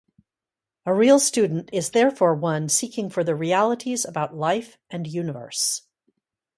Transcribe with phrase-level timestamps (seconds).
[0.87, 5.83] A real student is therefore one seeking for the realities about life and universe.